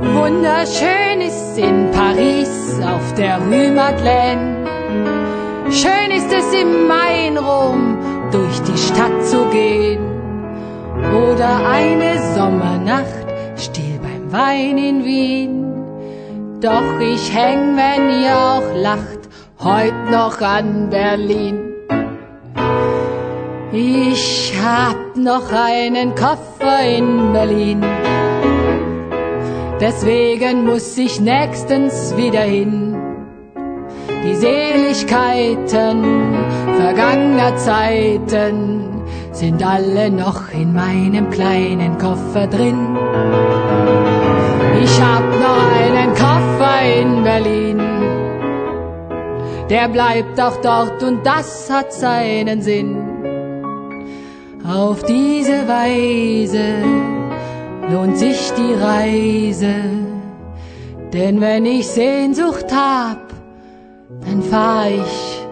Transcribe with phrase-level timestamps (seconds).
[0.00, 4.64] Wunderschön ist in Paris auf der Rue Madeleine.
[5.72, 7.98] Schön ist es im Mai in Rom
[8.30, 9.98] durch die Stadt zu gehen.
[11.28, 15.64] Oder eine Sommernacht still beim Wein in Wien.
[16.60, 19.28] Doch ich häng, wenn ihr auch lacht,
[19.60, 21.74] heut noch an Berlin.
[23.72, 27.82] Ich hab noch einen Koffer in Berlin.
[29.80, 32.96] Deswegen muss ich nächstens wieder hin.
[34.24, 36.04] Die Seligkeiten
[36.76, 42.96] vergangener Zeiten sind alle noch in meinem kleinen Koffer drin.
[44.82, 47.78] Ich hab noch einen Koffer in Berlin.
[49.70, 52.96] Der bleibt auch dort und das hat seinen Sinn.
[54.66, 57.17] Auf diese Weise
[57.90, 59.74] lohnt sich die Reise,
[61.12, 63.32] denn wenn ich Sehnsucht hab,
[64.24, 65.46] dann fahr ich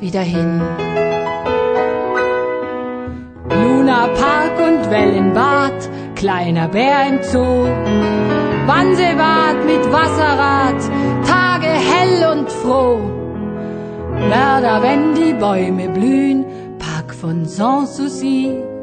[0.00, 0.60] wieder hin.
[3.50, 7.66] Luna Park und Wellenbad, kleiner Bär im Zoo,
[8.66, 10.80] Wannsee-Bad mit Wasserrad,
[11.26, 13.00] Tage hell und froh.
[14.28, 16.44] Mörder, wenn die Bäume blühen,
[16.78, 18.75] Park von Sanssouci.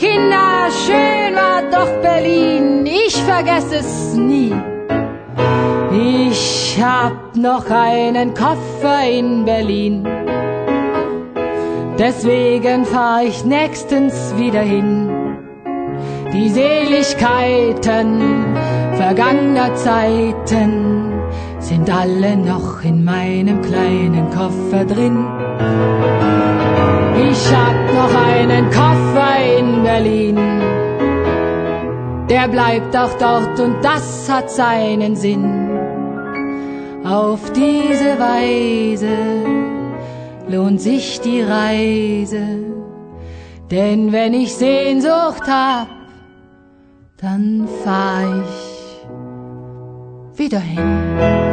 [0.00, 4.54] Kinder, schön war doch Berlin, ich vergesse es nie.
[5.92, 10.08] Ich hab noch einen Koffer in Berlin.
[11.98, 15.36] Deswegen fahr ich nächstens wieder hin.
[16.32, 18.56] Die Seligkeiten
[18.96, 21.12] vergangener Zeiten
[21.58, 25.26] sind alle noch in meinem kleinen Koffer drin.
[27.28, 30.36] Ich hab noch einen Koffer in Berlin.
[32.30, 35.68] Der bleibt auch dort und das hat seinen Sinn.
[37.04, 39.16] Auf diese Weise
[40.48, 42.46] lohnt sich die Reise,
[43.70, 45.88] denn wenn ich Sehnsucht hab,
[47.16, 51.49] dann fahr ich wieder hin.